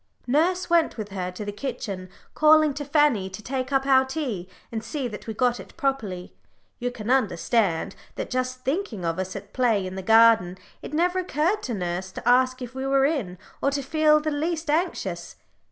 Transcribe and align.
Nurse 0.25 0.67
went 0.67 0.97
with 0.97 1.09
her 1.09 1.29
to 1.29 1.45
the 1.45 1.51
kitchen, 1.51 2.09
calling 2.33 2.73
to 2.73 2.83
Fanny 2.83 3.29
to 3.29 3.43
take 3.43 3.71
up 3.71 3.85
our 3.85 4.03
tea, 4.03 4.49
and 4.71 4.83
see 4.83 5.07
that 5.07 5.27
we 5.27 5.33
got 5.35 5.59
it 5.59 5.77
properly; 5.77 6.33
you 6.79 6.89
can 6.89 7.11
understand 7.11 7.95
that, 8.15 8.31
just 8.31 8.61
thinking 8.65 9.05
of 9.05 9.19
us 9.19 9.35
as 9.35 9.43
at 9.43 9.53
play 9.53 9.85
in 9.85 9.93
the 9.93 10.01
garden, 10.01 10.57
it 10.81 10.91
never 10.95 11.19
occurred 11.19 11.61
to 11.61 11.75
nurse 11.75 12.11
to 12.13 12.27
ask 12.27 12.63
if 12.63 12.73
we 12.73 12.87
were 12.87 13.05
in, 13.05 13.37
or 13.61 13.69
to 13.69 13.83
feel 13.83 14.19
the 14.19 14.31
least 14.31 14.71
anxious. 14.71 15.35